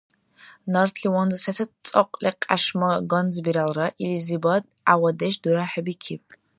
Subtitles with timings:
[0.71, 6.23] Нартли ванза сецад цӀакьли кьяшма ганзбиралра, илизибад гӀявадеш дурахӀебикиб.